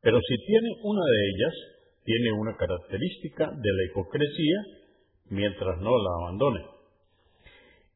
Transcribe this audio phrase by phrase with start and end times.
[0.00, 1.54] Pero si tiene una de ellas,
[2.04, 4.58] tiene una característica de la hipocresía
[5.30, 6.64] mientras no la abandone.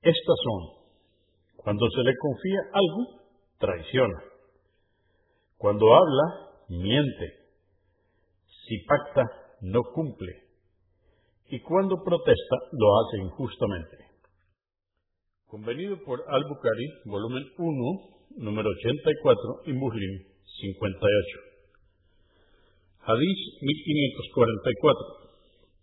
[0.03, 0.61] Estas son,
[1.57, 3.23] cuando se le confía algo,
[3.59, 4.32] traiciona.
[5.63, 7.27] Cuando habla, miente.
[8.67, 9.23] Si pacta,
[9.61, 10.33] no cumple.
[11.51, 13.97] Y cuando protesta, lo hace injustamente.
[15.47, 20.25] Convenido por Al-Bukhari, volumen 1, número 84 y Muslim
[20.63, 21.39] 58.
[23.07, 24.99] Hadís 1544.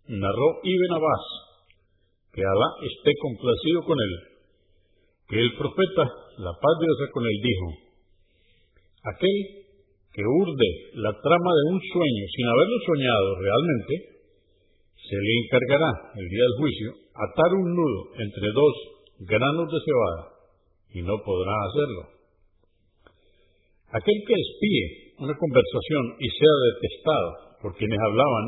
[0.08, 1.24] Narró Ibn Abbas,
[2.34, 4.14] que Alá esté complacido con él,
[5.26, 6.04] que el profeta,
[6.36, 7.66] la paz de Dios con él, dijo,
[9.04, 9.69] aquel
[10.12, 13.94] que urde la trama de un sueño sin haberlo soñado realmente,
[14.98, 18.74] se le encargará el día del juicio atar un nudo entre dos
[19.26, 20.22] granos de cebada
[20.94, 22.02] y no podrá hacerlo.
[23.90, 27.28] Aquel que espíe una conversación y sea detestado
[27.62, 28.44] por quienes hablaban,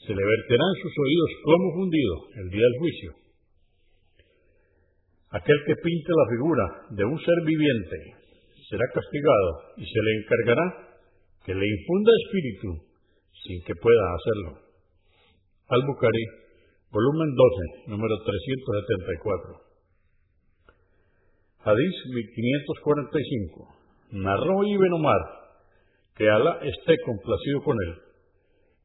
[0.00, 3.10] se le verterá en sus oídos como fundido el día del juicio.
[5.30, 7.96] Aquel que pinte la figura de un ser viviente
[8.70, 10.66] será castigado y se le encargará
[11.44, 12.86] que le infunda espíritu
[13.42, 14.62] sin que pueda hacerlo.
[15.68, 16.24] Al-Bukhari,
[16.92, 19.70] volumen 12, número 374.
[21.66, 23.74] Hadís 1545.
[24.12, 25.40] Narró Ibn Omar
[26.14, 27.94] que Alá esté complacido con él,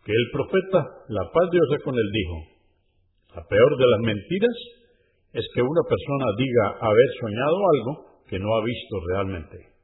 [0.06, 0.80] que el profeta,
[1.10, 2.38] la paz de Dios con él, dijo,
[3.36, 4.58] la peor de las mentiras
[5.34, 9.75] es que una persona diga haber soñado algo que no ha visto realmente.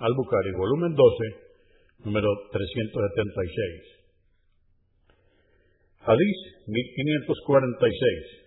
[0.00, 4.00] Al-Bukhari, volumen 12, número 376.
[6.08, 8.40] Hadís 1546.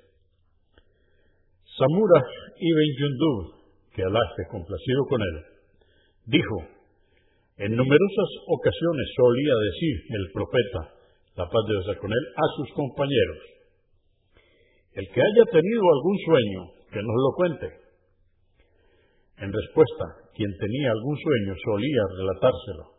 [1.78, 2.26] Samura
[2.58, 3.54] ibn Yundub,
[3.94, 4.20] que Alá
[4.50, 5.46] complacido con él,
[6.26, 6.58] dijo,
[7.58, 10.90] en numerosas ocasiones solía decir el profeta,
[11.38, 13.38] la paz de Dios con él, a sus compañeros,
[14.94, 17.83] el que haya tenido algún sueño, que nos lo cuente.
[19.44, 22.96] En respuesta, quien tenía algún sueño solía relatárselo.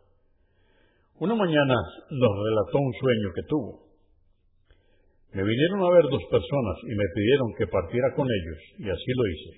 [1.17, 3.71] Una mañana nos relató un sueño que tuvo.
[5.33, 9.09] Me vinieron a ver dos personas y me pidieron que partiera con ellos, y así
[9.17, 9.51] lo hice.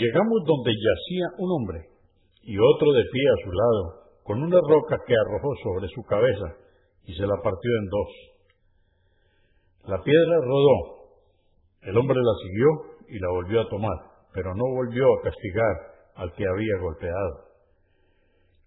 [0.00, 1.92] Llegamos donde yacía un hombre
[2.40, 3.84] y otro de pie a su lado,
[4.24, 6.56] con una roca que arrojó sobre su cabeza
[7.04, 8.10] y se la partió en dos.
[9.92, 11.04] La piedra rodó.
[11.82, 12.68] El hombre la siguió
[13.12, 15.76] y la volvió a tomar, pero no volvió a castigar
[16.16, 17.44] al que había golpeado.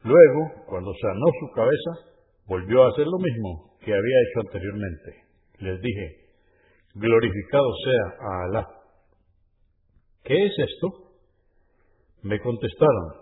[0.03, 2.15] Luego, cuando sanó su cabeza,
[2.47, 5.27] volvió a hacer lo mismo que había hecho anteriormente.
[5.59, 6.15] Les dije,
[6.95, 8.67] glorificado sea a Alá.
[10.23, 10.87] ¿Qué es esto?
[12.23, 13.13] Me contestaron,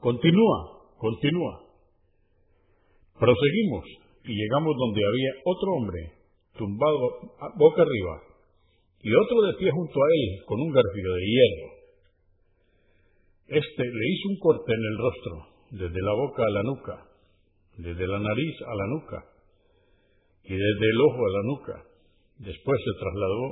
[0.00, 1.60] continúa, continúa.
[3.18, 3.84] Proseguimos
[4.24, 6.12] y llegamos donde había otro hombre
[6.56, 6.98] tumbado
[7.56, 8.33] boca arriba
[9.04, 11.68] y otro de pie junto a él con un garfio de hierro.
[13.60, 15.34] Este le hizo un corte en el rostro,
[15.76, 16.96] desde la boca a la nuca,
[17.76, 19.18] desde la nariz a la nuca
[20.44, 21.76] y desde el ojo a la nuca.
[22.38, 23.44] Después se trasladó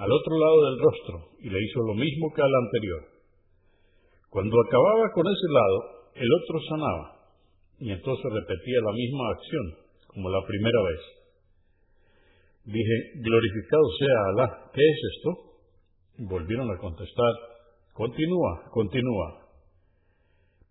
[0.00, 3.02] al otro lado del rostro y le hizo lo mismo que al anterior.
[4.30, 5.78] Cuando acababa con ese lado,
[6.16, 7.04] el otro sanaba
[7.78, 9.66] y entonces repetía la misma acción
[10.08, 11.21] como la primera vez.
[12.64, 15.30] Dije, glorificado sea Alá, ¿qué es esto?
[16.30, 17.34] Volvieron a contestar,
[17.92, 19.42] continúa, continúa.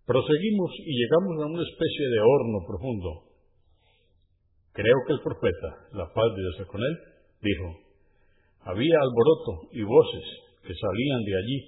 [0.06, 3.10] Proseguimos y llegamos a una especie de horno profundo.
[4.72, 6.96] Creo que el profeta, la paz de Dios con él,
[7.42, 7.68] dijo,
[8.64, 10.26] había alboroto y voces
[10.64, 11.58] que salían de allí.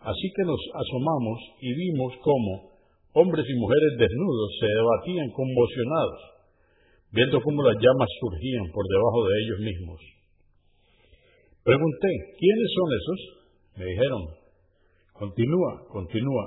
[0.00, 2.70] Así que nos asomamos y vimos cómo
[3.12, 6.20] hombres y mujeres desnudos se debatían conmocionados,
[7.12, 10.00] viendo cómo las llamas surgían por debajo de ellos mismos.
[11.64, 12.08] Pregunté,
[12.38, 13.20] ¿quiénes son esos?
[13.76, 14.22] Me dijeron,
[15.12, 16.44] continúa, continúa.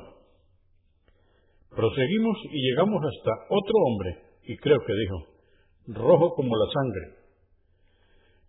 [1.70, 4.10] Proseguimos y llegamos hasta otro hombre,
[4.44, 7.24] y creo que dijo, rojo como la sangre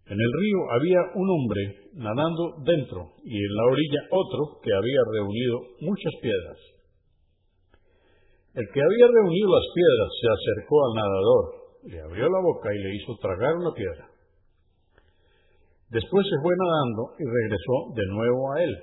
[0.06, 1.62] en el río había un hombre
[1.94, 6.58] nadando dentro y en la orilla otro que había reunido muchas piedras.
[8.52, 11.44] El que había reunido las piedras se acercó al nadador,
[11.84, 14.08] le abrió la boca y le hizo tragar una piedra.
[15.90, 18.74] Después se fue nadando y regresó de nuevo a él.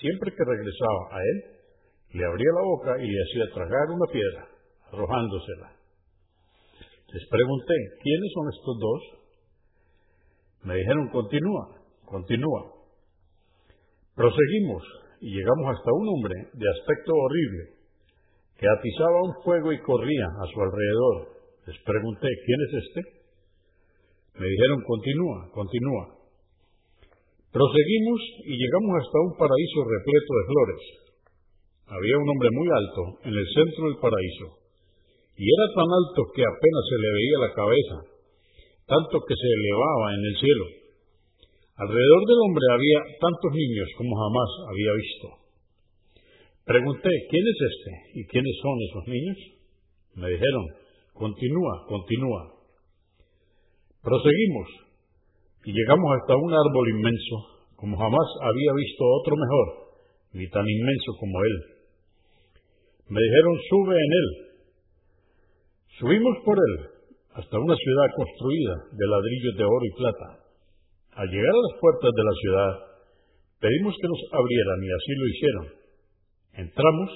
[0.00, 1.58] Siempre que regresaba a él,
[2.12, 4.48] le abría la boca y le hacía tragar una piedra,
[4.92, 5.72] arrojándosela.
[7.12, 9.00] Les pregunté, ¿quiénes son estos dos?
[10.64, 12.72] Me dijeron, continúa, continúa.
[14.14, 14.82] Proseguimos
[15.20, 17.78] y llegamos hasta un hombre de aspecto horrible
[18.58, 21.37] que atizaba un fuego y corría a su alrededor.
[21.68, 23.00] Les pregunté, ¿quién es este?
[24.40, 26.16] Me dijeron, continúa, continúa.
[27.52, 30.82] Proseguimos y llegamos hasta un paraíso repleto de flores.
[31.92, 34.46] Había un hombre muy alto en el centro del paraíso,
[35.36, 37.96] y era tan alto que apenas se le veía la cabeza,
[38.88, 40.66] tanto que se elevaba en el cielo.
[41.84, 45.26] Alrededor del hombre había tantos niños como jamás había visto.
[46.64, 49.38] Pregunté, ¿quién es este y quiénes son esos niños?
[50.16, 50.87] Me dijeron,
[51.18, 52.42] continúa, continúa.
[54.02, 54.68] Proseguimos
[55.66, 57.36] y llegamos hasta un árbol inmenso,
[57.74, 59.66] como jamás había visto otro mejor,
[60.32, 61.56] ni tan inmenso como él.
[63.10, 64.28] Me dijeron, sube en él.
[65.98, 66.74] Subimos por él
[67.34, 70.28] hasta una ciudad construida de ladrillos de oro y plata.
[71.18, 72.72] Al llegar a las puertas de la ciudad,
[73.58, 75.66] pedimos que nos abrieran y así lo hicieron.
[76.68, 77.10] Entramos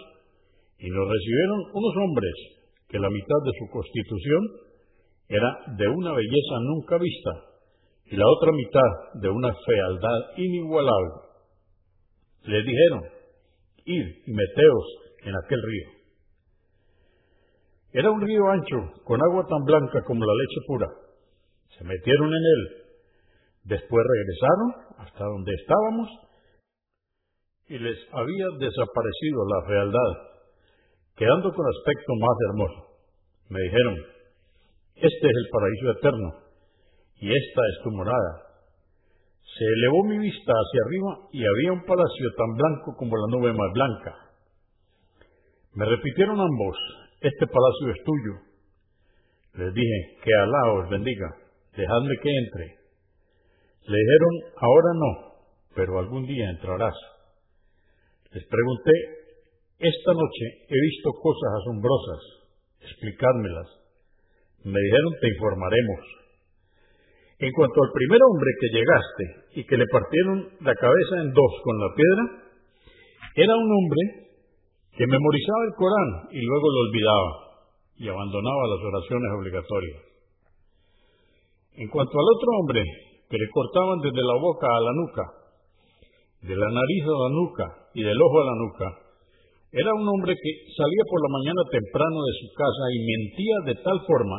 [0.78, 2.61] y nos recibieron unos hombres
[2.92, 4.42] que la mitad de su constitución
[5.26, 5.48] era
[5.78, 7.30] de una belleza nunca vista
[8.04, 11.12] y la otra mitad de una fealdad inigualable.
[12.42, 13.02] Les dijeron,
[13.86, 14.86] id y meteos
[15.24, 15.88] en aquel río.
[17.94, 20.88] Era un río ancho, con agua tan blanca como la leche pura.
[21.78, 22.82] Se metieron en él.
[23.64, 26.08] Después regresaron hasta donde estábamos
[27.68, 30.31] y les había desaparecido la fealdad,
[31.16, 32.80] quedando con aspecto más hermoso.
[33.48, 33.94] Me dijeron,
[34.96, 36.28] este es el paraíso eterno
[37.20, 38.32] y esta es tu morada.
[39.42, 43.52] Se elevó mi vista hacia arriba y había un palacio tan blanco como la nube
[43.52, 44.14] más blanca.
[45.74, 46.76] Me repitieron ambos,
[47.20, 48.52] este palacio es tuyo.
[49.54, 51.28] Les dije, que Alá os bendiga,
[51.76, 52.66] dejadme que entre.
[53.86, 55.32] Le dijeron, ahora no,
[55.74, 56.94] pero algún día entrarás.
[58.32, 59.21] Les pregunté,
[59.82, 62.22] esta noche he visto cosas asombrosas,
[62.80, 63.68] explicármelas.
[64.62, 66.02] Me dijeron, te informaremos.
[67.42, 69.24] En cuanto al primer hombre que llegaste
[69.58, 72.24] y que le partieron la cabeza en dos con la piedra,
[73.34, 74.02] era un hombre
[74.94, 77.30] que memorizaba el Corán y luego lo olvidaba
[77.98, 80.00] y abandonaba las oraciones obligatorias.
[81.74, 82.82] En cuanto al otro hombre,
[83.26, 85.24] que le cortaban desde la boca a la nuca,
[86.42, 89.01] de la nariz a la nuca y del ojo a la nuca,
[89.72, 93.76] era un hombre que salía por la mañana temprano de su casa y mentía de
[93.80, 94.38] tal forma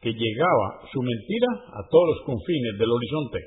[0.00, 3.40] que llegaba su mentira a todos los confines del horizonte.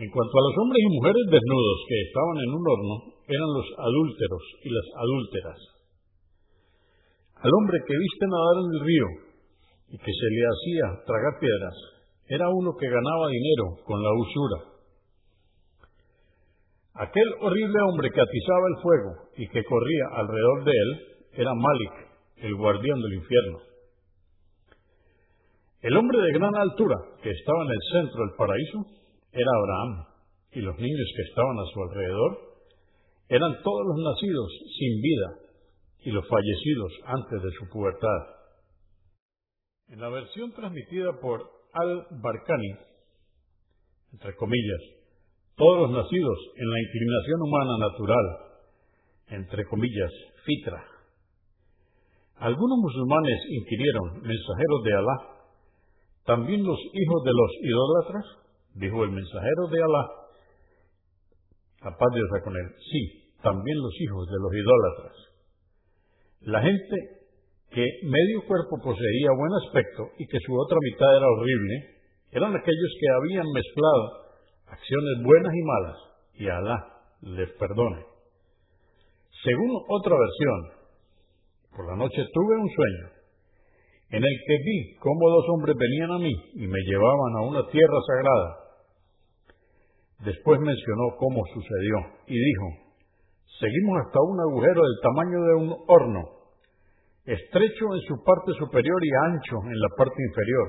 [0.00, 2.96] En cuanto a los hombres y mujeres desnudos que estaban en un horno,
[3.28, 5.60] eran los adúlteros y las adúlteras.
[7.44, 9.08] Al hombre que viste nadar en el río
[9.92, 11.76] y que se le hacía tragar piedras,
[12.24, 14.79] era uno que ganaba dinero con la usura.
[16.94, 20.90] Aquel horrible hombre que atizaba el fuego y que corría alrededor de él
[21.32, 21.92] era Malik,
[22.36, 23.58] el guardián del infierno.
[25.82, 28.86] El hombre de gran altura que estaba en el centro del paraíso
[29.32, 30.06] era Abraham,
[30.52, 32.38] y los niños que estaban a su alrededor
[33.28, 35.50] eran todos los nacidos sin vida,
[36.02, 38.40] y los fallecidos antes de su pubertad.
[39.88, 41.40] En la versión transmitida por
[41.72, 42.74] Al-Barkani,
[44.12, 44.99] entre comillas,
[45.60, 48.26] todos los nacidos en la inclinación humana natural,
[49.28, 50.10] entre comillas,
[50.46, 50.82] fitra.
[52.36, 55.16] Algunos musulmanes inquirieron, mensajeros de Alá,
[56.24, 58.24] ¿también los hijos de los idólatras?
[58.72, 60.04] Dijo el mensajero de Alá,
[61.82, 65.16] a paz de con él, sí, también los hijos de los idólatras.
[66.40, 66.96] La gente
[67.68, 72.00] que medio cuerpo poseía buen aspecto y que su otra mitad era horrible,
[72.32, 74.19] eran aquellos que habían mezclado
[74.70, 75.96] acciones buenas y malas,
[76.34, 76.78] y Alá
[77.22, 78.04] les perdone.
[79.42, 80.80] Según otra versión,
[81.76, 83.20] por la noche tuve un sueño,
[84.10, 87.66] en el que vi cómo dos hombres venían a mí y me llevaban a una
[87.70, 88.56] tierra sagrada.
[90.24, 91.96] Después mencionó cómo sucedió
[92.26, 92.90] y dijo,
[93.58, 96.22] Seguimos hasta un agujero del tamaño de un horno,
[97.24, 100.68] estrecho en su parte superior y ancho en la parte inferior.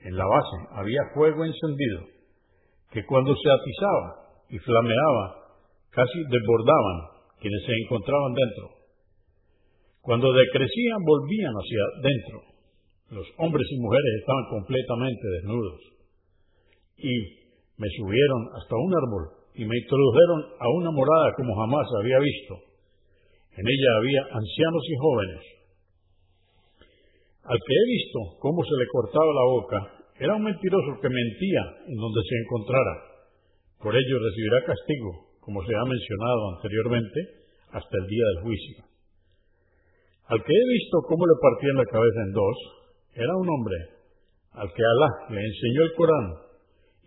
[0.00, 2.11] En la base había fuego encendido,
[2.92, 5.24] que cuando se atizaba y flameaba,
[5.90, 6.98] casi desbordaban
[7.40, 8.82] quienes se encontraban dentro.
[10.02, 12.38] Cuando decrecían, volvían hacia dentro.
[13.10, 15.80] Los hombres y mujeres estaban completamente desnudos.
[16.98, 17.14] Y
[17.76, 22.54] me subieron hasta un árbol y me introdujeron a una morada como jamás había visto.
[23.56, 25.42] En ella había ancianos y jóvenes.
[27.44, 31.62] Al que he visto cómo se le cortaba la boca, era un mentiroso que mentía
[31.88, 32.94] en donde se encontrara.
[33.80, 37.18] Por ello recibirá castigo, como se ha mencionado anteriormente,
[37.72, 38.76] hasta el día del juicio.
[40.28, 42.56] Al que he visto cómo le partían la cabeza en dos,
[43.14, 43.76] era un hombre
[44.52, 46.28] al que Alá le enseñó el Corán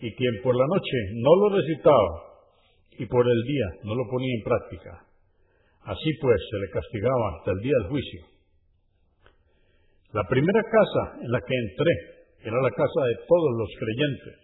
[0.02, 2.12] y quien por la noche no lo recitaba
[2.98, 5.06] y por el día no lo ponía en práctica.
[5.86, 8.22] Así pues se le castigaba hasta el día del juicio.
[10.14, 12.15] La primera casa en la que entré
[12.46, 14.38] era la casa de todos los creyentes.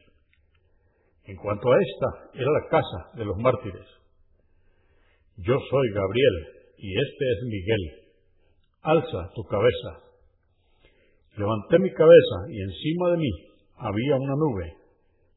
[1.26, 3.86] En cuanto a esta, era la casa de los mártires.
[5.38, 6.36] Yo soy Gabriel
[6.78, 7.84] y este es Miguel.
[8.82, 10.02] Alza tu cabeza.
[11.38, 13.30] Levanté mi cabeza y encima de mí
[13.78, 14.74] había una nube.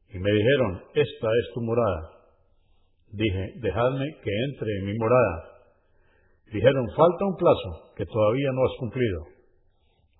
[0.09, 2.11] Y me dijeron, esta es tu morada.
[3.11, 5.55] Dije, dejadme que entre en mi morada.
[6.51, 9.34] Dijeron, falta un plazo que todavía no has cumplido.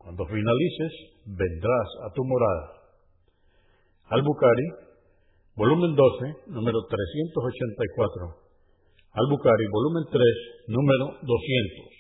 [0.06, 0.94] Cuando finalices,
[1.26, 2.66] vendrás a tu morada.
[4.06, 4.68] Al-Bukhari,
[5.58, 8.38] volumen 12, número 384.
[9.18, 10.22] Al-Bukhari, volumen 3,
[10.68, 11.95] número 200.